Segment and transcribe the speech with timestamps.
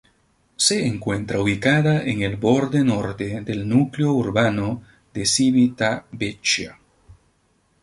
[0.55, 4.81] Se encuentra ubicada en el borde norte del núcleo urbano
[5.13, 6.79] de Civitavecchia.